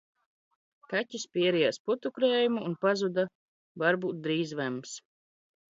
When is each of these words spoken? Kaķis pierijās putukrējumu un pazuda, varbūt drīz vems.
Kaķis 0.93 1.25
pierijās 1.35 1.79
putukrējumu 1.91 2.67
un 2.71 2.75
pazuda, 2.87 3.29
varbūt 3.85 4.27
drīz 4.29 4.61
vems. 4.65 5.01